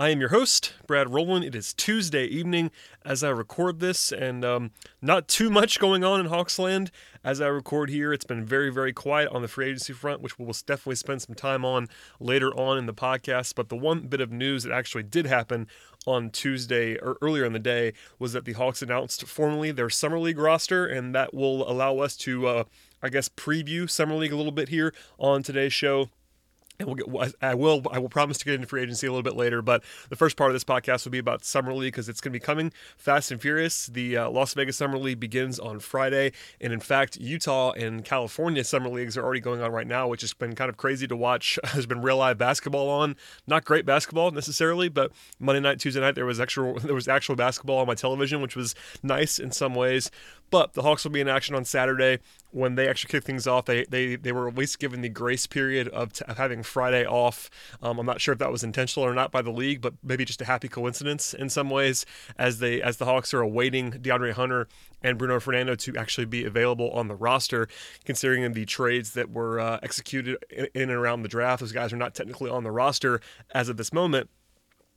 [0.00, 1.44] I am your host, Brad Rowland.
[1.44, 2.70] It is Tuesday evening
[3.04, 4.70] as I record this, and um,
[5.02, 6.90] not too much going on in Hawksland
[7.24, 8.12] as I record here.
[8.12, 11.34] It's been very, very quiet on the free agency front, which we'll definitely spend some
[11.34, 11.88] time on
[12.20, 13.56] later on in the podcast.
[13.56, 15.66] But the one bit of news that actually did happen
[16.06, 20.20] on Tuesday or earlier in the day was that the Hawks announced formally their Summer
[20.20, 22.64] League roster, and that will allow us to, uh,
[23.02, 26.10] I guess, preview Summer League a little bit here on today's show
[26.78, 29.22] and we'll get, I will I will promise to get into free agency a little
[29.22, 32.08] bit later, but the first part of this podcast will be about Summer League because
[32.08, 33.86] it's going to be coming fast and furious.
[33.86, 38.62] The uh, Las Vegas Summer League begins on Friday, and in fact, Utah and California
[38.62, 41.16] Summer Leagues are already going on right now, which has been kind of crazy to
[41.16, 41.58] watch.
[41.72, 46.14] There's been real live basketball on, not great basketball necessarily, but Monday night, Tuesday night
[46.14, 49.74] there was actual there was actual basketball on my television, which was nice in some
[49.74, 50.10] ways.
[50.50, 52.18] But the Hawks will be in action on Saturday
[52.50, 53.66] when they actually kick things off.
[53.66, 57.04] They they, they were at least given the grace period of, t- of having Friday
[57.04, 57.50] off.
[57.82, 60.24] Um, I'm not sure if that was intentional or not by the league, but maybe
[60.24, 62.06] just a happy coincidence in some ways
[62.38, 64.68] as they as the Hawks are awaiting DeAndre Hunter
[65.02, 67.68] and Bruno Fernando to actually be available on the roster,
[68.04, 71.60] considering the trades that were uh, executed in, in and around the draft.
[71.60, 73.20] Those guys are not technically on the roster
[73.54, 74.30] as of this moment.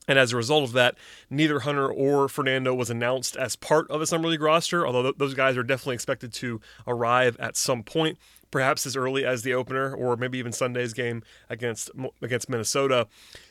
[0.07, 0.95] And as a result of that,
[1.30, 5.16] neither Hunter or Fernando was announced as part of a Summer League roster, although th-
[5.17, 8.17] those guys are definitely expected to arrive at some point,
[8.49, 11.91] perhaps as early as the opener or maybe even Sunday's game against
[12.22, 13.07] against Minnesota.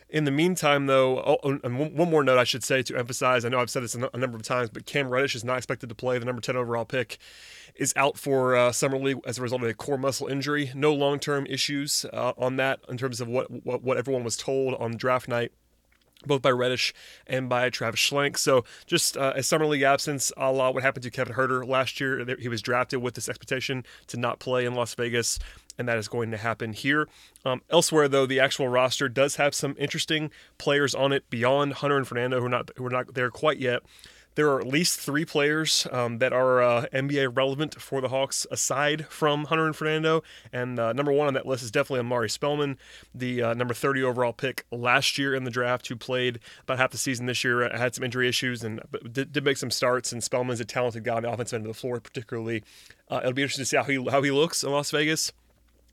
[0.08, 3.44] In the meantime, though, oh, oh and one more note I should say to emphasize
[3.44, 5.88] I know I've said this a number of times, but Cam Reddish is not expected
[5.88, 6.18] to play.
[6.18, 7.18] The number 10 overall pick
[7.76, 10.72] is out for uh, Summer League as a result of a core muscle injury.
[10.74, 14.36] No long term issues uh, on that in terms of what, what, what everyone was
[14.36, 15.52] told on draft night
[16.26, 16.92] both by Reddish
[17.26, 18.36] and by Travis Schlenk.
[18.38, 22.00] So just uh, a summer league absence, a la what happened to Kevin Huerter last
[22.00, 22.24] year.
[22.38, 25.38] He was drafted with this expectation to not play in Las Vegas,
[25.78, 27.08] and that is going to happen here.
[27.44, 31.96] Um, elsewhere, though, the actual roster does have some interesting players on it beyond Hunter
[31.96, 33.82] and Fernando, who are not who are not there quite yet
[34.34, 38.46] there are at least three players um, that are uh, NBA relevant for the Hawks
[38.50, 40.22] aside from Hunter and Fernando.
[40.52, 42.78] And uh, number one on that list is definitely Omari Spellman,
[43.14, 46.90] the uh, number 30 overall pick last year in the draft, who played about half
[46.90, 48.80] the season this year, uh, had some injury issues, and
[49.10, 50.12] did, did make some starts.
[50.12, 52.62] And Spellman's a talented guy on the offensive end of the floor, particularly.
[53.10, 55.32] Uh, it'll be interesting to see how he, how he looks in Las Vegas.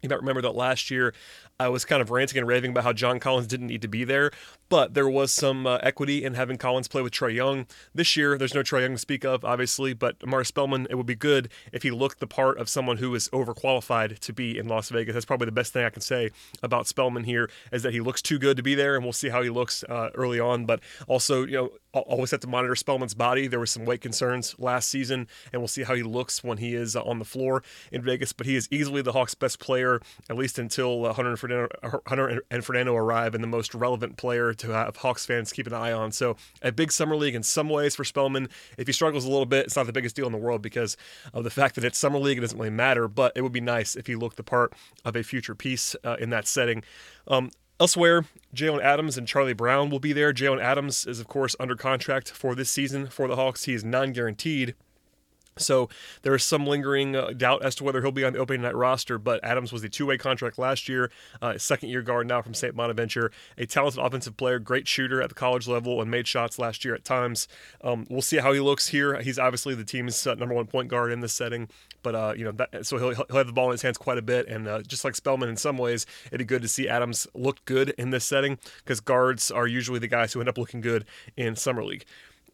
[0.01, 1.13] You might remember that last year
[1.59, 4.03] I was kind of ranting and raving about how John Collins didn't need to be
[4.03, 4.29] there,
[4.69, 7.65] but there was some uh, equity in having Collins play with Trae Young.
[7.95, 11.07] This year, there's no Trae Young to speak of, obviously, but Omari Spellman, it would
[11.07, 14.67] be good if he looked the part of someone who is overqualified to be in
[14.67, 15.15] Las Vegas.
[15.15, 16.29] That's probably the best thing I can say
[16.61, 19.29] about Spellman here is that he looks too good to be there, and we'll see
[19.29, 20.67] how he looks uh, early on.
[20.67, 23.47] But also, you know, always have to monitor Spellman's body.
[23.47, 26.75] There was some weight concerns last season, and we'll see how he looks when he
[26.75, 28.31] is uh, on the floor in Vegas.
[28.31, 32.01] But he is easily the Hawks' best player, at least until uh, Hunter, and Fernando,
[32.07, 35.73] Hunter and Fernando arrive, and the most relevant player to have Hawks fans keep an
[35.73, 36.11] eye on.
[36.11, 38.49] So a big summer league in some ways for Spellman.
[38.77, 40.97] If he struggles a little bit, it's not the biggest deal in the world because
[41.33, 42.37] of the fact that it's summer league.
[42.37, 44.73] It doesn't really matter, but it would be nice if he looked the part
[45.05, 46.83] of a future piece uh, in that setting.
[47.27, 48.25] Um, Elsewhere,
[48.55, 50.33] Jalen Adams and Charlie Brown will be there.
[50.33, 53.65] Jalen Adams is, of course, under contract for this season for the Hawks.
[53.65, 54.73] He is non guaranteed.
[55.57, 55.89] So
[56.21, 58.75] there is some lingering uh, doubt as to whether he'll be on the opening night
[58.75, 62.75] roster, but Adams was the two-way contract last year, uh, second-year guard now from St.
[62.75, 66.85] Bonaventure, a talented offensive player, great shooter at the college level, and made shots last
[66.85, 67.47] year at times.
[67.83, 69.19] Um, we'll see how he looks here.
[69.21, 71.69] He's obviously the team's uh, number one point guard in this setting,
[72.03, 74.17] but uh, you know, that, so he'll, he'll have the ball in his hands quite
[74.17, 76.87] a bit, and uh, just like Spellman in some ways, it'd be good to see
[76.87, 80.57] Adams look good in this setting because guards are usually the guys who end up
[80.57, 82.05] looking good in summer league.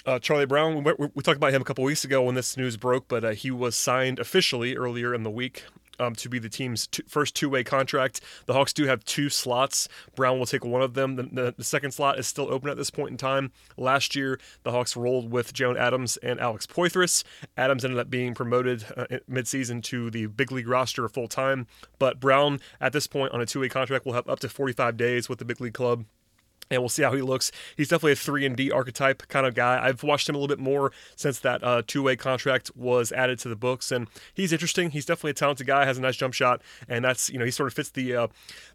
[0.06, 2.76] Uh, Charlie Brown, we, we, talked about him a couple weeks ago when this news
[2.76, 5.64] broke, but uh, he was signed officially earlier in the week
[5.98, 8.20] um, to be the team's first two way contract.
[8.46, 9.88] The Hawks do have two slots.
[10.16, 11.16] Brown will take one of them.
[11.16, 13.52] The, the, the, second slot is still open at this point in time.
[13.78, 17.24] Last year, the Hawks rolled with Jalen Adams and Alex Poythress.
[17.56, 21.68] Adams ended up being promoted uh, midseason to the big league roster full time,
[22.00, 24.98] but Brown, at this point on a two way contract, will have up to 45
[24.98, 26.06] days with the big league club
[26.74, 27.52] and we'll see how he looks.
[27.78, 29.80] He's definitely a three and D archetype kind of guy.
[29.84, 33.40] I've watched him a little bit more since that uh, two way contract was added
[33.40, 34.92] to the books, and he's interesting.
[34.92, 37.52] He's definitely a talented guy, has a nice jump shot, and that's you know he
[37.52, 38.28] sort of fits the uh,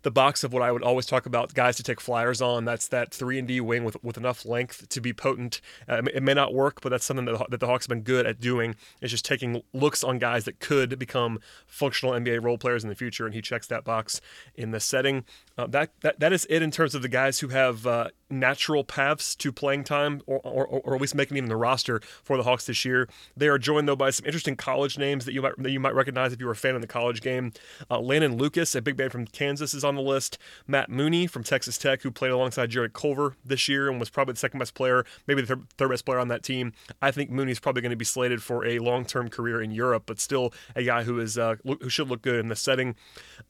[0.02, 2.64] the box of what I would always talk about guys to take flyers on.
[2.64, 5.60] That's that three and D wing with with enough length to be potent.
[5.88, 8.02] Uh, it may not work, but that's something that the, that the Hawks have been
[8.02, 8.74] good at doing.
[9.00, 12.94] Is just taking looks on guys that could become functional NBA role players in the
[12.94, 14.20] future, and he checks that box
[14.54, 15.24] in the setting.
[15.56, 18.85] Uh, that, that that is it in terms of the guys who have uh, natural
[18.85, 22.43] paths to playing time, or, or, or at least making even the roster for the
[22.43, 23.08] Hawks this year.
[23.37, 25.94] They are joined though by some interesting college names that you might that you might
[25.94, 27.52] recognize if you were a fan of the college game.
[27.90, 30.38] Uh, Landen Lucas, a big man from Kansas, is on the list.
[30.67, 34.32] Matt Mooney from Texas Tech, who played alongside Jarrett Culver this year and was probably
[34.32, 36.73] the second best player, maybe the third best player on that team.
[37.00, 40.05] I think Mooney's probably going to be slated for a long term career in Europe,
[40.06, 42.94] but still a guy who is uh, who should look good in the setting.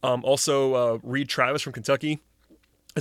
[0.02, 2.20] Um, also, uh, Reid Travis from Kentucky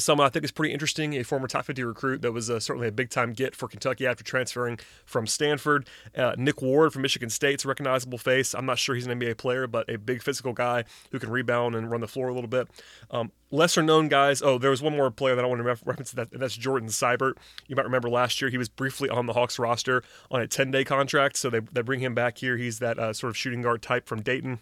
[0.04, 2.88] someone I think is pretty interesting, a former top 50 recruit that was uh, certainly
[2.88, 5.88] a big time get for Kentucky after transferring from Stanford.
[6.16, 8.54] Uh, Nick Ward from Michigan State's a recognizable face.
[8.54, 11.76] I'm not sure he's an NBA player, but a big physical guy who can rebound
[11.76, 12.68] and run the floor a little bit.
[13.12, 14.42] Um, lesser known guys.
[14.42, 16.90] Oh, there was one more player that I want to reference that, and that's Jordan
[16.90, 17.34] Sibert.
[17.68, 20.72] You might remember last year he was briefly on the Hawks roster on a 10
[20.72, 22.58] day contract, so they, they bring him back here.
[22.58, 24.60] He's that uh, sort of shooting guard type from Dayton.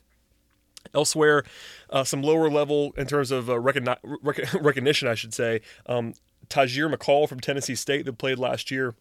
[0.94, 1.44] Elsewhere,
[1.90, 5.62] uh, some lower level in terms of uh, recogni- rec- recognition, I should say.
[5.86, 6.14] Um,
[6.50, 8.96] Tahjere McCall from Tennessee State that played last year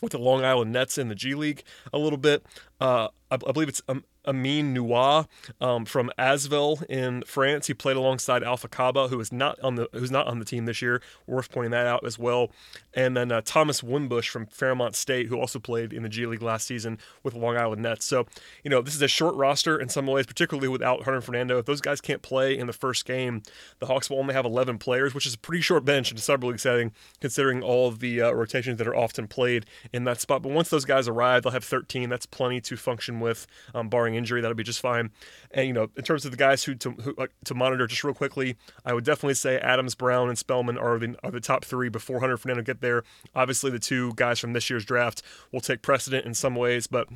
[0.00, 1.62] with the Long Island Nets in the G League
[1.92, 2.44] a little bit.
[2.80, 5.26] Uh, I, I, believe it's um, Amine Noua
[5.60, 7.66] um, from Asvel in France.
[7.66, 10.66] He played alongside Alpha Kaba, who is not on the who's not on the team
[10.66, 11.02] this year.
[11.26, 12.50] Worth pointing that out as well.
[12.94, 16.42] And then uh, Thomas Wimbush from Fairmont State, who also played in the G League
[16.42, 18.06] last season with Long Island Nets.
[18.06, 18.26] So
[18.62, 21.58] you know this is a short roster in some ways, particularly without Hunter Fernando.
[21.58, 23.42] If those guys can't play in the first game,
[23.78, 26.20] the Hawks will only have 11 players, which is a pretty short bench in a
[26.20, 30.20] summer league setting, considering all of the uh, rotations that are often played in that
[30.20, 30.42] spot.
[30.42, 32.08] But once those guys arrive, they'll have 13.
[32.08, 35.10] That's plenty to function with, um, barring barring injury, that'll be just fine.
[35.52, 38.04] And you know, in terms of the guys who to who, uh, to monitor, just
[38.04, 41.64] real quickly, I would definitely say Adams, Brown, and Spellman are the are the top
[41.64, 43.04] three before Hunter Fernando get there.
[43.34, 47.08] Obviously, the two guys from this year's draft will take precedent in some ways, but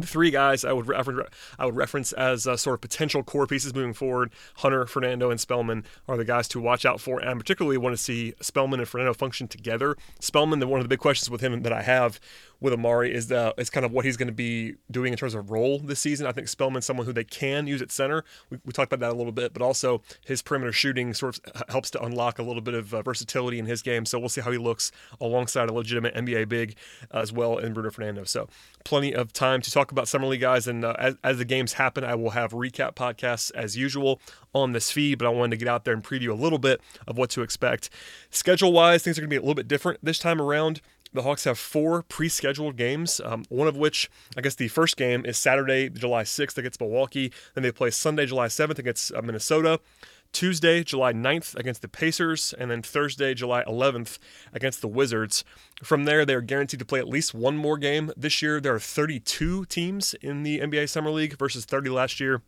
[0.00, 1.28] three guys I would refer-
[1.58, 4.32] I would reference as uh, sort of potential core pieces moving forward.
[4.56, 7.96] Hunter, Fernando, and Spellman are the guys to watch out for, and I particularly want
[7.96, 9.96] to see Spellman and Fernando function together.
[10.20, 12.20] Spellman, the, one of the big questions with him that I have
[12.62, 15.34] with Omari is the is kind of what he's going to be doing in terms
[15.34, 16.26] of role this season.
[16.26, 18.24] I think Spellman's someone who they can use at center.
[18.50, 21.62] We, we talked about that a little bit, but also his perimeter shooting sort of
[21.68, 24.06] helps to unlock a little bit of uh, versatility in his game.
[24.06, 26.76] So we'll see how he looks alongside a legitimate NBA big
[27.12, 28.24] uh, as well in Bruno Fernando.
[28.24, 28.48] So
[28.84, 31.72] plenty of time to talk about summer league guys, and uh, as, as the games
[31.72, 34.20] happen, I will have recap podcasts as usual
[34.54, 35.18] on this feed.
[35.18, 37.42] But I wanted to get out there and preview a little bit of what to
[37.42, 37.90] expect.
[38.30, 40.80] Schedule wise, things are going to be a little bit different this time around
[41.12, 43.20] the Hawks have four pre-scheduled games.
[43.22, 47.32] Um, one of which, I guess, the first game is Saturday, July 6th against Milwaukee.
[47.54, 49.80] Then they play Sunday, July 7th against uh, Minnesota.
[50.32, 54.18] Tuesday, July 9th against the Pacers, and then Thursday, July 11th
[54.52, 55.44] against the Wizards.
[55.82, 58.12] From there, they are guaranteed to play at least one more game.
[58.16, 62.42] This year, there are 32 teams in the NBA Summer League versus 30 last year.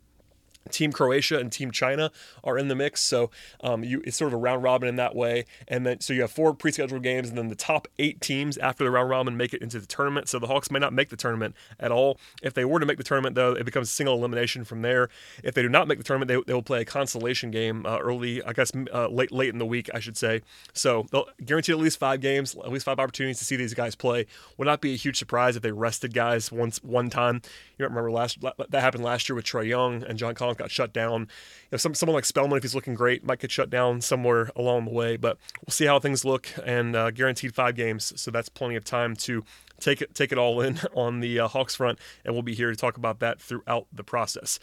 [0.71, 2.11] Team Croatia and Team China
[2.43, 3.31] are in the mix, so
[3.63, 5.45] um, you it's sort of a round robin in that way.
[5.69, 8.85] And then so you have four pre-scheduled games, and then the top eight teams after
[8.85, 10.29] the round robin make it into the tournament.
[10.29, 12.19] So the Hawks may not make the tournament at all.
[12.43, 15.09] If they were to make the tournament, though, it becomes single elimination from there.
[15.43, 17.99] If they do not make the tournament, they, they will play a consolation game uh,
[17.99, 20.43] early, I guess uh, late late in the week, I should say.
[20.73, 23.95] So they'll guarantee at least five games, at least five opportunities to see these guys
[23.95, 24.27] play.
[24.57, 27.43] Would not be a huge surprise if they rested guys once one time.
[27.79, 30.93] You remember last that happened last year with Trae Young and John Collins got shut
[30.93, 31.23] down.
[31.23, 31.27] You
[31.73, 34.87] know, some someone like Spellman, if he's looking great, might get shut down somewhere along
[34.87, 35.17] the way.
[35.17, 38.85] But we'll see how things look, and uh, guaranteed five games, so that's plenty of
[38.85, 39.45] time to
[39.81, 42.71] take it take it all in on the uh, Hawks front, and we'll be here
[42.71, 44.59] to talk about that throughout the process.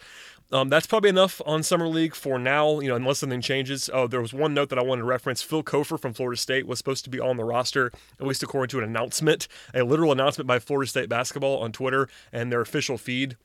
[0.50, 2.80] Um, that's probably enough on summer league for now.
[2.80, 3.88] You know, unless something changes.
[3.92, 5.42] Oh, there was one note that I wanted to reference.
[5.42, 8.68] Phil Cofer from Florida State was supposed to be on the roster, at least according
[8.70, 12.98] to an announcement, a literal announcement by Florida State basketball on Twitter and their official
[12.98, 13.36] feed.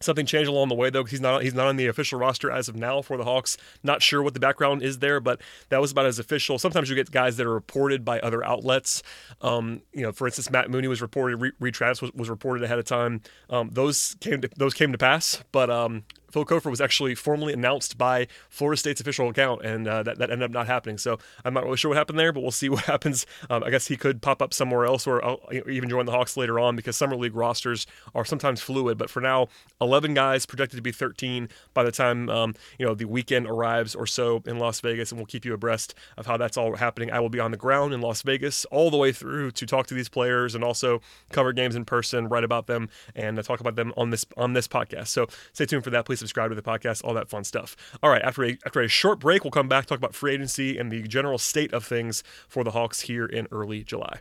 [0.00, 2.50] Something changed along the way though, because he's not he's not on the official roster
[2.50, 3.56] as of now for the Hawks.
[3.82, 6.58] Not sure what the background is there, but that was about as official.
[6.58, 9.02] Sometimes you get guys that are reported by other outlets.
[9.40, 12.78] Um, you know, for instance, Matt Mooney was reported, Reid Travis was, was reported ahead
[12.78, 13.22] of time.
[13.48, 16.04] Um, those came to, those came to pass, but um,
[16.36, 20.30] Phil Cofer was actually formally announced by Florida State's official account, and uh, that, that
[20.30, 20.98] ended up not happening.
[20.98, 23.24] So I'm not really sure what happened there, but we'll see what happens.
[23.48, 26.36] Um, I guess he could pop up somewhere else or uh, even join the Hawks
[26.36, 28.98] later on because summer league rosters are sometimes fluid.
[28.98, 29.48] But for now,
[29.80, 33.94] 11 guys projected to be 13 by the time um, you know the weekend arrives
[33.94, 37.10] or so in Las Vegas, and we'll keep you abreast of how that's all happening.
[37.10, 39.86] I will be on the ground in Las Vegas all the way through to talk
[39.86, 41.00] to these players and also
[41.30, 44.52] cover games in person, write about them, and uh, talk about them on this on
[44.52, 45.06] this podcast.
[45.06, 46.04] So stay tuned for that.
[46.04, 47.76] Please subscribe to the podcast, all that fun stuff.
[48.02, 50.76] All right, after a, after a short break, we'll come back talk about free agency
[50.76, 54.20] and the general state of things for the Hawks here in early July.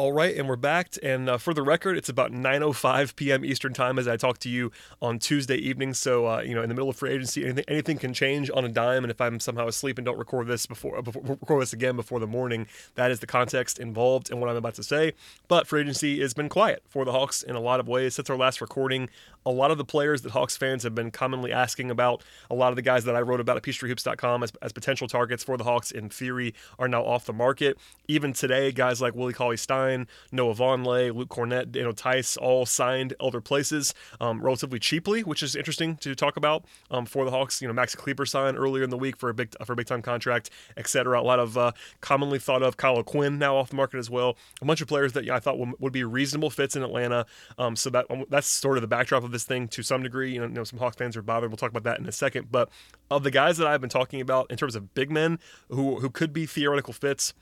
[0.00, 0.94] All right, and we're back.
[1.02, 3.44] And uh, for the record, it's about 9:05 p.m.
[3.44, 5.92] Eastern time as I talk to you on Tuesday evening.
[5.92, 8.64] So uh, you know, in the middle of free agency, anything, anything can change on
[8.64, 9.04] a dime.
[9.04, 11.96] And if I'm somehow asleep and don't record this before, uh, before record this again
[11.96, 15.12] before the morning, that is the context involved in what I'm about to say.
[15.48, 18.30] But free agency has been quiet for the Hawks in a lot of ways since
[18.30, 19.10] our last recording
[19.46, 22.70] a lot of the players that Hawks fans have been commonly asking about, a lot
[22.70, 25.64] of the guys that I wrote about at peachtreehoops.com as, as potential targets for the
[25.64, 27.78] Hawks in theory are now off the market.
[28.06, 29.89] Even today, guys like Willie Cauley Stein,
[30.30, 35.56] Noah Vonleh, Luke Kornet, Daniel Theis, all signed other places um, relatively cheaply, which is
[35.56, 37.62] interesting to talk about um, for the Hawks.
[37.62, 39.86] You know, Max Kleber signed earlier in the week for a big for a big
[39.86, 41.18] time contract, etc.
[41.18, 44.36] A lot of uh, commonly thought of Kyle Quinn now off the market as well.
[44.60, 47.24] A bunch of players that yeah, I thought would, would be reasonable fits in Atlanta.
[47.58, 50.32] Um, so that that's sort of the backdrop of of this thing to some degree.
[50.32, 51.50] You know, you know, some Hawks fans are bothered.
[51.50, 52.48] We'll talk about that in a second.
[52.50, 52.68] But
[53.10, 56.10] of the guys that I've been talking about in terms of big men who who
[56.10, 57.32] could be theoretical fits,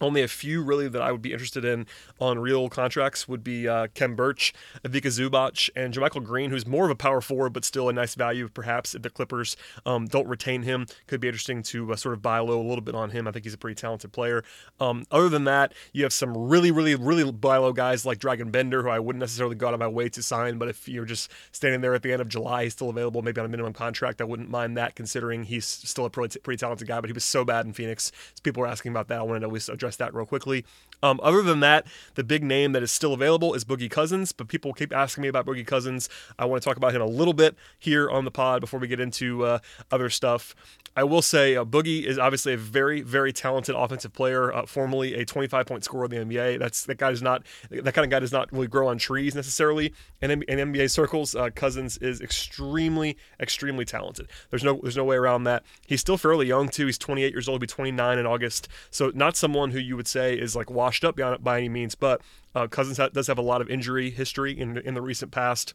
[0.00, 1.86] only a few really that I would be interested in
[2.20, 4.52] on real contracts would be uh, Khem Birch,
[4.84, 8.14] Ivica Zubac, and JaMychal Green, who's more of a power forward but still a nice
[8.14, 8.48] value.
[8.48, 12.22] Perhaps if the Clippers um, don't retain him, could be interesting to uh, sort of
[12.22, 13.26] buy low a little bit on him.
[13.26, 14.44] I think he's a pretty talented player.
[14.80, 18.52] Um, other than that, you have some really, really, really buy low guys like Dragan
[18.52, 20.58] Bender, who I wouldn't necessarily go out of my way to sign.
[20.58, 23.40] But if you're just standing there at the end of July, he's still available, maybe
[23.40, 24.20] on a minimum contract.
[24.20, 27.00] I wouldn't mind that, considering he's still a pretty, pretty talented guy.
[27.00, 29.20] But he was so bad in Phoenix, so people were asking about that.
[29.20, 30.64] I wanted to always address that real quickly.
[31.02, 34.48] Um, other than that, the big name that is still available is Boogie Cousins, but
[34.48, 36.08] people keep asking me about Boogie Cousins.
[36.38, 38.88] I want to talk about him a little bit here on the pod before we
[38.88, 39.58] get into uh,
[39.90, 40.54] other stuff.
[40.98, 44.52] I will say uh, Boogie is obviously a very, very talented offensive player.
[44.52, 46.58] Uh, formerly a 25 point scorer in the NBA.
[46.58, 49.34] That's that guy does not that kind of guy does not really grow on trees
[49.34, 49.92] necessarily.
[50.22, 54.28] In, in NBA circles, uh, Cousins is extremely, extremely talented.
[54.48, 55.64] There's no there's no way around that.
[55.86, 56.86] He's still fairly young too.
[56.86, 57.56] He's 28 years old.
[57.56, 58.68] He'll be 29 in August.
[58.90, 62.20] So not someone who you would say is like washed up by, any means, but
[62.54, 65.74] uh, Cousins ha- does have a lot of injury history in in the recent past.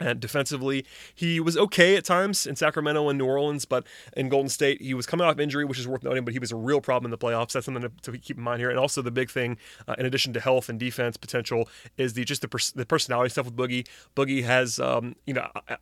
[0.00, 0.84] And defensively,
[1.14, 4.94] he was okay at times in Sacramento and New Orleans, but in Golden State, he
[4.94, 7.12] was coming off injury, which is worth noting, but he was a real problem in
[7.12, 7.52] the playoffs.
[7.52, 8.70] That's something to, to keep in mind here.
[8.70, 11.68] And also, the big thing, uh, in addition to health and defense potential,
[11.98, 13.86] is the just the, pers- the personality stuff with Boogie.
[14.16, 15.76] Boogie has, um, you know, I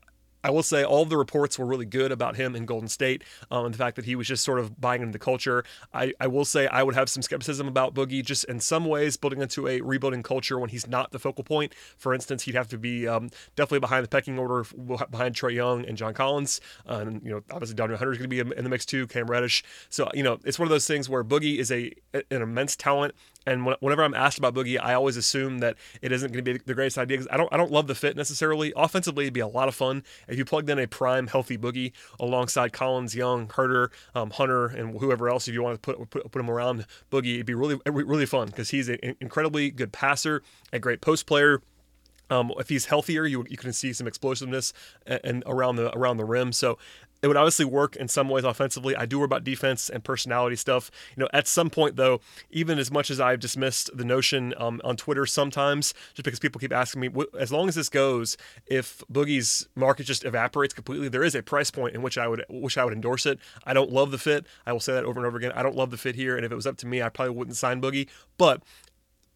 [0.49, 3.75] will say all the reports were really good about him in Golden State um, and
[3.75, 5.63] the fact that he was just sort of buying into the culture.
[5.93, 9.19] I, I will say I would have some skepticism about Boogie just in some ways
[9.19, 11.75] building into a rebuilding culture when he's not the focal point.
[11.99, 14.65] For instance, he'd have to be um, definitely behind the pecking order
[15.11, 16.63] behind Trae Young and John Collins.
[16.89, 19.27] Uh, and, you know, obviously Hunter is going to be in the mix too, Cam
[19.27, 19.63] Reddish.
[19.91, 23.15] So, you know, it's one of those things where Boogie is a an immense talent
[23.47, 26.59] and whenever I'm asked about Boogie, I always assume that it isn't going to be
[26.59, 28.73] the greatest idea because I don't I don't love the fit necessarily.
[28.77, 31.93] Offensively, it'd be a lot of fun if you plugged in a prime healthy Boogie
[32.19, 36.31] alongside Collins, Young, Huerter, um, Hunter, and whoever else if you want to put put,
[36.31, 37.35] put him around Boogie.
[37.35, 40.43] It'd be really really fun because he's an incredibly good passer,
[40.73, 41.63] a great post player.
[42.29, 44.73] Um, if he's healthier, you, you can see some explosiveness
[45.05, 46.53] and, and, around the around the rim.
[46.53, 46.79] So
[47.23, 48.97] it would obviously work in some ways offensively.
[48.97, 50.91] I do worry about defense and personality stuff.
[51.17, 54.81] You know, at some point though, even as much as I've dismissed the notion um,
[54.85, 58.37] on Twitter sometimes, just because people keep asking me, as long as this goes,
[58.67, 62.45] if Boogie's market just evaporates completely, there is a price point in which I would
[62.49, 63.39] which I would endorse it.
[63.65, 64.47] I don't love the fit.
[64.67, 65.53] I will say that over and over again.
[65.55, 67.35] I don't love the fit here, and if it was up to me, I probably
[67.35, 68.09] wouldn't sign Boogie.
[68.39, 68.63] But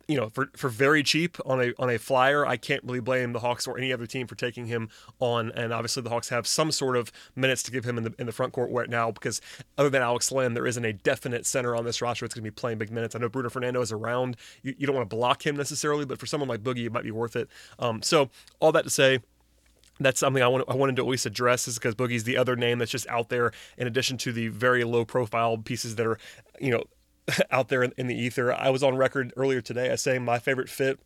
[0.08, 3.32] you know, for, for very cheap on a on a flyer, I can't really blame
[3.32, 4.88] the Hawks or any other team for taking him
[5.20, 5.50] on.
[5.52, 8.26] And obviously, the Hawks have some sort of minutes to give him in the in
[8.26, 9.40] the front court right now because
[9.78, 12.50] other than Alex Len, there isn't a definite center on this roster that's going to
[12.50, 13.14] be playing big minutes.
[13.14, 14.36] I know Bruno Fernando is around.
[14.62, 17.04] You, you don't want to block him necessarily, but for someone like Boogie, it might
[17.04, 17.48] be worth it.
[17.78, 18.30] Um, so
[18.60, 19.20] all that to say
[20.00, 22.56] that's something I, want, I wanted to at least address is because Boogie's the other
[22.56, 26.18] name that's just out there in addition to the very low profile pieces that are,
[26.60, 26.84] you know,
[27.50, 28.52] out there in, in, the ether.
[28.52, 30.98] I was on record earlier today as saying my favorite fit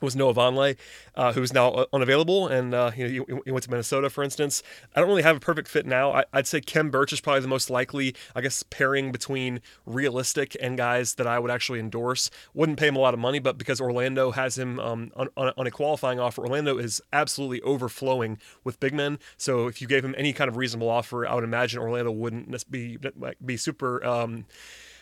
[0.00, 0.76] was Noah Vonleh,
[1.14, 4.62] uh, who's now uh, unavailable, and uh, you know, he, went to Minnesota, for instance.
[4.94, 6.12] I don't really have a perfect fit now.
[6.12, 10.56] I, would say Khem Birch is probably the most likely, I guess, pairing between realistic
[10.60, 12.30] and guys that I would actually endorse.
[12.52, 15.66] Wouldn't pay him a lot of money, but because Orlando has him um, on, on,
[15.66, 19.18] a qualifying offer, Orlando is absolutely overflowing with big men.
[19.36, 22.70] So if you gave him any kind of reasonable offer, I would imagine Orlando wouldn't
[22.70, 22.98] be
[23.44, 24.04] be super.
[24.04, 24.44] Um,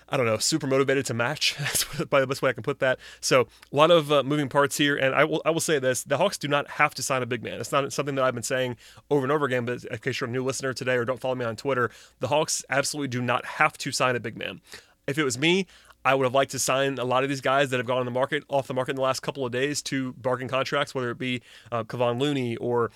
[0.08, 1.56] I don't know, super motivated to match.
[1.58, 2.98] That's probably the best way I can put that.
[3.20, 3.42] So
[3.72, 6.18] a lot of uh, moving parts here, and I will I will say this: the
[6.18, 7.60] Hawks do not have to sign a big man.
[7.60, 8.76] It's not something that I've been saying
[9.10, 9.64] over and over again.
[9.64, 12.28] But in case you're a new listener today or don't follow me on Twitter, the
[12.28, 14.60] Hawks absolutely do not have to sign a big man.
[15.06, 15.66] If it was me,
[16.04, 18.04] I would have liked to sign a lot of these guys that have gone on
[18.04, 21.10] the market off the market in the last couple of days to bargain contracts, whether
[21.10, 21.40] it be
[21.72, 22.90] uh, Kevon Looney or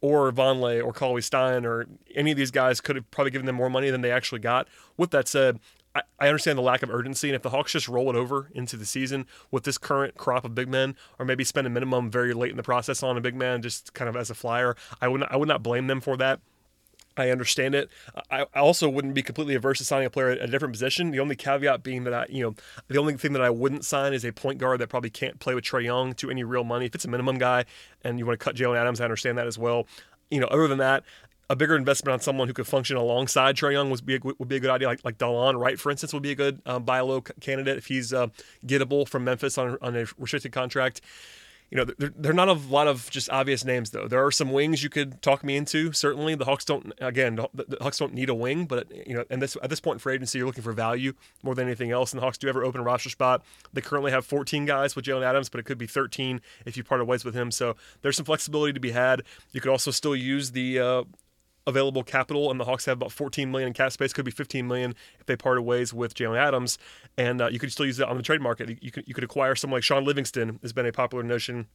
[0.00, 3.56] or Vonleh or Cauley Stein or any of these guys could have probably given them
[3.56, 4.68] more money than they actually got.
[4.96, 5.58] With that said,
[6.18, 8.76] I, understand the lack of urgency, and if the Hawks just roll it over into
[8.76, 12.34] the season with this current crop of big men, or maybe spend a minimum very
[12.34, 15.08] late in the process on a big man, just kind of as a flyer, I
[15.08, 16.40] would not, I would not blame them for that.
[17.18, 17.90] I understand it.
[18.30, 21.10] I also wouldn't be completely averse to signing a player at a different position.
[21.10, 22.54] The only caveat being that I, you know,
[22.86, 25.54] the only thing that I wouldn't sign is a point guard that probably can't play
[25.54, 26.86] with Trae Young to any real money.
[26.86, 27.64] If it's a minimum guy
[28.04, 29.88] and you want to cut Jalen Adams, I understand that as well.
[30.30, 31.02] You know, other than that,
[31.50, 34.48] a bigger investment on someone who could function alongside Trae Young would be a, would
[34.48, 34.88] be a good idea.
[34.88, 37.86] Like like Delon Wright, for instance, would be a good um, buy low candidate if
[37.86, 38.28] he's uh,
[38.66, 41.00] gettable from Memphis on, on a restricted contract.
[41.70, 44.08] You know, there are not a lot of just obvious names though.
[44.08, 45.92] There are some wings you could talk me into.
[45.92, 46.94] Certainly, the Hawks don't.
[46.98, 49.78] Again, the, the Hawks don't need a wing, but you know, and this at this
[49.78, 51.12] point in free agency, you're looking for value
[51.42, 52.12] more than anything else.
[52.12, 53.44] And the Hawks do ever open a roster spot.
[53.74, 56.84] They currently have 14 guys with Jalen Adams, but it could be 13 if you
[56.84, 57.50] parted ways with him.
[57.50, 59.22] So there's some flexibility to be had.
[59.52, 61.02] You could also still use the uh,
[61.68, 64.12] available capital, and the Hawks have about 14 million in cap space.
[64.12, 66.78] Could be 15 million if they parted ways with Jalen Adams,
[67.16, 68.82] and uh, you could still use that on the trade market.
[68.82, 70.58] You could you could acquire someone like Shaun Livingston.
[70.62, 71.66] Has been a popular notion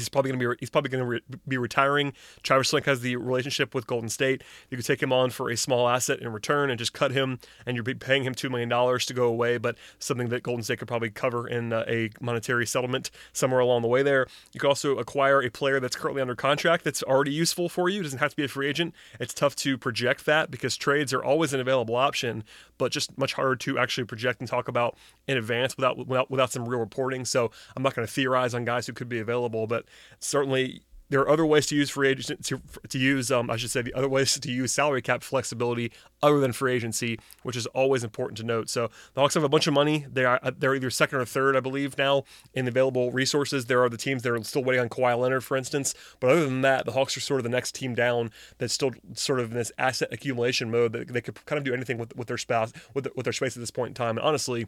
[0.00, 2.12] He's probably going to be he's probably going to re- be retiring.
[2.42, 4.42] Travis Schlenk has the relationship with Golden State.
[4.70, 7.38] You could take him on for a small asset in return and just cut him,
[7.66, 10.78] and you're paying him two million dollars to go away, but something that Golden State
[10.78, 14.02] could probably cover in uh, a monetary settlement somewhere along the way.
[14.02, 17.88] There, you could also acquire a player that's currently under contract that's already useful for
[17.88, 18.00] you.
[18.00, 18.94] It doesn't have to be a free agent.
[19.20, 22.44] It's tough to project that because trades are always an available option,
[22.78, 24.96] but just much harder to actually project and talk about
[25.28, 27.24] in advance without without, without some real reporting.
[27.24, 29.81] So I'm not going to theorize on guys who could be available, but
[30.18, 33.70] certainly there are other ways to use free agency to, to use um, I should
[33.70, 37.66] say the other ways to use salary cap flexibility other than free agency, which is
[37.66, 38.70] always important to note.
[38.70, 40.06] So the Hawks have a bunch of money.
[40.10, 42.24] They are they're either second or third, I believe, now
[42.54, 43.66] in available resources.
[43.66, 45.94] There are the teams that are still waiting on Kawhi Leonard, for instance.
[46.18, 48.92] But other than that, the Hawks are sort of the next team down that's still
[49.12, 52.16] sort of in this asset accumulation mode that they could kind of do anything with
[52.16, 54.16] with their spouse with, with their space at this point in time.
[54.16, 54.66] And honestly,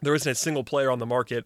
[0.00, 1.44] there isn't a single player on the market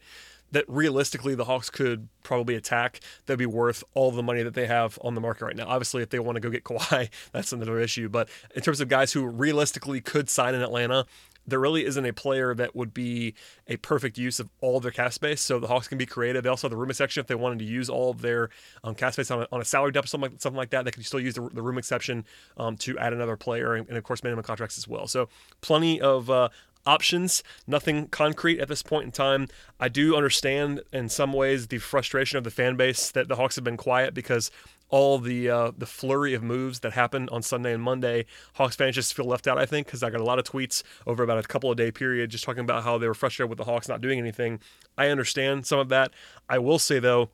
[0.52, 4.66] that realistically the Hawks could probably attack that'd be worth all the money that they
[4.66, 5.66] have on the market right now.
[5.66, 8.08] Obviously, if they want to go get Kawhi, that's another issue.
[8.08, 11.06] But in terms of guys who realistically could sign in Atlanta,
[11.46, 13.34] there really isn't a player that would be
[13.66, 15.40] a perfect use of all their cap space.
[15.40, 16.42] So the Hawks can be creative.
[16.42, 18.50] They also have the room exception if they wanted to use all of their
[18.84, 20.84] um, cap space on a, on a salary depth, something like, something like that.
[20.84, 22.24] They could still use the, the room exception
[22.56, 25.06] um, to add another player and, and, of course, minimum contracts as well.
[25.06, 25.28] So
[25.60, 26.50] plenty of uh,
[26.86, 29.48] options, nothing concrete at this point in time.
[29.78, 33.56] I do understand in some ways the frustration of the fan base that the Hawks
[33.56, 34.50] have been quiet because
[34.90, 38.96] all the uh, the flurry of moves that happened on Sunday and Monday, Hawks fans
[38.96, 39.56] just feel left out.
[39.56, 41.92] I think because I got a lot of tweets over about a couple of day
[41.92, 44.60] period just talking about how they were frustrated with the Hawks not doing anything.
[44.98, 46.12] I understand some of that.
[46.48, 47.30] I will say though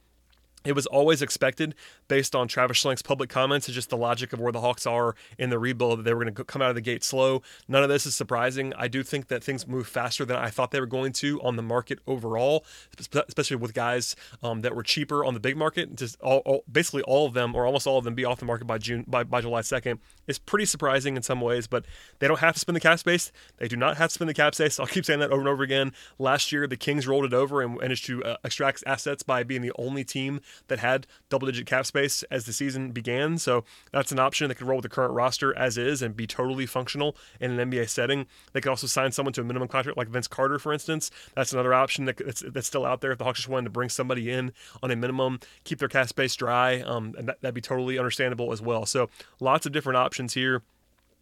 [0.67, 1.75] it was always expected
[2.09, 5.15] based on Travis Schlenk's public comments and just the logic of where the Hawks are
[5.39, 7.43] in the rebuild that they were going to come out of the gate slow.
[7.69, 8.73] None of this is surprising.
[8.77, 11.57] I do think that things move faster than I thought they were going to on
[11.57, 12.65] the market overall,
[12.99, 15.95] especially with guys um, that were cheaper on the big market.
[15.97, 18.45] Just all, all, basically all of them or almost all of them be off the
[18.45, 21.85] market by June by, by July 2nd It's pretty surprising in some ways, but
[22.19, 23.33] they don't have to spend the cap space.
[23.59, 24.81] They do not have to spend the cap space.
[24.81, 25.93] I'll keep saying that over and over again.
[26.19, 29.63] Last year, the Kings rolled it over and managed to uh, extract assets by being
[29.63, 33.39] the only team that had double digit cap space as the season began.
[33.39, 34.49] So that's an option.
[34.49, 37.71] They could roll with the current roster as is and be totally functional in an
[37.71, 38.27] NBA setting.
[38.53, 41.11] They could also sign someone to a minimum contract like Vince Carter, for instance.
[41.35, 43.71] That's another option that, that's, that's still out there if the Hawks just wanted to
[43.71, 47.55] bring somebody in on a minimum, keep their cap space dry, um, and that, that'd
[47.55, 48.87] be totally understandable as well.
[48.87, 49.09] So
[49.41, 50.63] lots of different options here.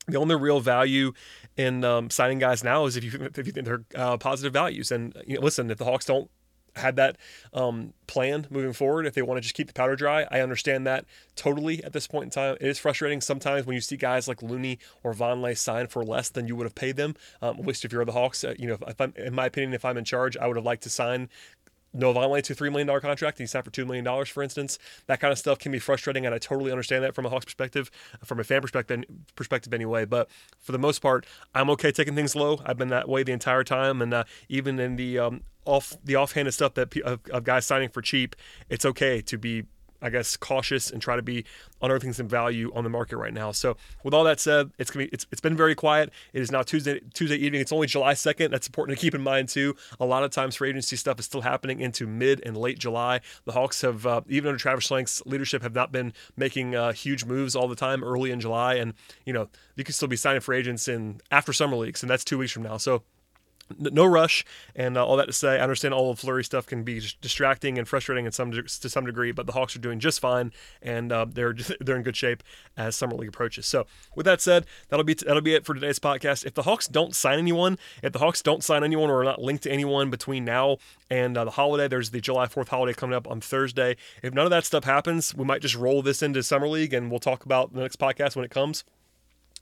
[0.06, 1.12] The only real value
[1.56, 4.92] in um, signing guys now is if you, if you think they're uh, positive values.
[4.92, 6.30] And you know, listen, if the Hawks don't
[6.76, 7.16] had that
[7.52, 10.26] um, planned moving forward if they want to just keep the powder dry.
[10.30, 11.04] I understand that
[11.36, 12.56] totally at this point in time.
[12.60, 16.28] It is frustrating sometimes when you see guys like Looney or Vonleh sign for less
[16.30, 17.14] than you would have paid them.
[17.40, 19.74] Um, at least if you're the Hawks, uh, you know, if I'm, in my opinion,
[19.74, 21.28] if I'm in charge, I would have liked to sign
[21.94, 24.78] Noah Vonleh to a $3 million contract and he signed for $2 million, for instance.
[25.06, 27.44] That kind of stuff can be frustrating, and I totally understand that from a Hawks
[27.44, 27.90] perspective,
[28.24, 29.04] from a fan perspective,
[29.36, 30.04] perspective anyway.
[30.04, 30.28] But
[30.58, 32.60] for the most part, I'm okay taking things low.
[32.66, 36.16] I've been that way the entire time, and uh, even in the um, off the
[36.16, 38.36] offhanded stuff that of, of guys signing for cheap,
[38.68, 39.64] it's okay to be
[40.02, 41.44] I guess, cautious and try to be
[41.82, 43.52] unearthing some value on the market right now.
[43.52, 46.10] So, with all that said, it's gonna be it's, it's been very quiet.
[46.32, 47.60] It is now Tuesday Tuesday evening.
[47.60, 48.50] It's only July second.
[48.50, 49.76] That's important to keep in mind too.
[50.00, 53.20] A lot of times, free agency stuff is still happening into mid and late July.
[53.44, 57.24] The Hawks have uh, even under Travis Schlenk's leadership have not been making uh, huge
[57.24, 60.40] moves all the time early in July, and you know you can still be signing
[60.40, 62.76] for agents in after summer leagues, and that's two weeks from now.
[62.76, 63.02] So
[63.78, 64.44] no rush.
[64.74, 67.78] And uh, all that to say i understand all the flurry stuff can be distracting
[67.78, 70.52] and frustrating in some to some degree but the hawks are doing just fine.
[70.82, 72.42] And uh, they're they're in good shape
[72.76, 73.66] as summer league approaches.
[73.66, 76.44] So with that said that'll be that'll be it for today's podcast.
[76.44, 79.40] If the hawks don't sign anyone if the hawks don't sign anyone or are not
[79.40, 80.78] linked to anyone between now
[81.10, 83.96] and uh, the holiday there's the july 4th holiday coming up on thursday.
[84.22, 87.10] If none of that stuff happens we might just roll this into summer league and
[87.10, 88.84] we'll talk about the next podcast when it comes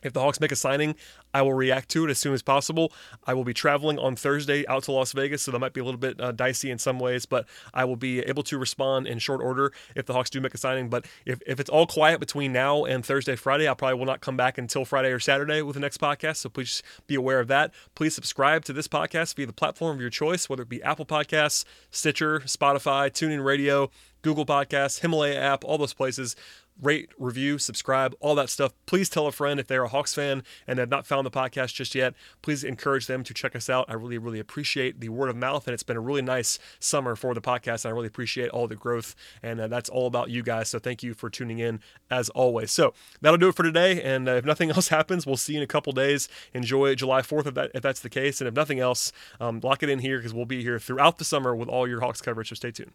[0.02, 0.94] if the Hawks make a signing,
[1.34, 2.92] I will react to it as soon as possible.
[3.26, 5.84] I will be traveling on Thursday out to Las Vegas, so that might be a
[5.84, 9.18] little bit uh, dicey in some ways, but I will be able to respond in
[9.18, 10.88] short order if the Hawks do make a signing.
[10.88, 14.20] But if, if it's all quiet between now and Thursday, Friday, I probably will not
[14.20, 17.48] come back until Friday or Saturday with the next podcast, so please be aware of
[17.48, 17.72] that.
[17.94, 21.06] Please subscribe to this podcast via the platform of your choice, whether it be Apple
[21.06, 23.90] Podcasts, Stitcher, Spotify, TuneIn Radio,
[24.22, 26.36] Google Podcasts, Himalaya app, all those places
[26.80, 28.72] rate, review, subscribe, all that stuff.
[28.86, 31.74] Please tell a friend if they're a Hawks fan and have not found the podcast
[31.74, 32.14] just yet.
[32.42, 33.86] Please encourage them to check us out.
[33.88, 37.14] I really, really appreciate the word of mouth, and it's been a really nice summer
[37.16, 37.86] for the podcast.
[37.86, 40.68] I really appreciate all the growth, and uh, that's all about you guys.
[40.68, 41.80] So thank you for tuning in
[42.10, 42.72] as always.
[42.72, 44.02] So that'll do it for today.
[44.02, 46.28] And uh, if nothing else happens, we'll see you in a couple days.
[46.54, 48.40] Enjoy July 4th if, that, if that's the case.
[48.40, 51.24] And if nothing else, um, lock it in here because we'll be here throughout the
[51.24, 52.48] summer with all your Hawks coverage.
[52.48, 52.92] So stay tuned.